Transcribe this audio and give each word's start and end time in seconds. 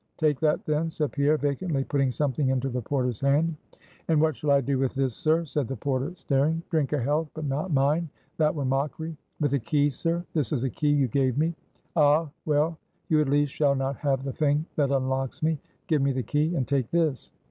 take 0.17 0.39
that 0.39 0.65
then," 0.65 0.89
said 0.89 1.11
Pierre, 1.11 1.37
vacantly 1.37 1.83
putting 1.83 2.09
something 2.09 2.49
into 2.49 2.69
the 2.69 2.81
porter's 2.81 3.19
hand. 3.19 3.55
"And 4.07 4.19
what 4.19 4.35
shall 4.35 4.49
I 4.49 4.59
do 4.59 4.79
with 4.79 4.95
this, 4.95 5.13
sir?" 5.13 5.45
said 5.45 5.67
the 5.67 5.75
porter, 5.75 6.15
staring. 6.15 6.63
"Drink 6.71 6.91
a 6.93 6.97
health; 6.99 7.29
but 7.35 7.45
not 7.45 7.71
mine; 7.71 8.09
that 8.37 8.55
were 8.55 8.65
mockery!" 8.65 9.15
"With 9.39 9.53
a 9.53 9.59
key, 9.59 9.91
sir? 9.91 10.25
This 10.33 10.51
is 10.51 10.63
a 10.63 10.71
key 10.71 10.89
you 10.89 11.07
gave 11.07 11.37
me." 11.37 11.53
"Ah! 11.95 12.31
well, 12.47 12.79
you 13.09 13.21
at 13.21 13.29
least 13.29 13.53
shall 13.53 13.75
not 13.75 13.95
have 13.97 14.23
the 14.23 14.33
thing 14.33 14.65
that 14.75 14.89
unlocks 14.89 15.43
me. 15.43 15.59
Give 15.85 16.01
me 16.01 16.13
the 16.13 16.23
key, 16.23 16.55
and 16.55 16.67
take 16.67 16.89
this." 16.89 17.29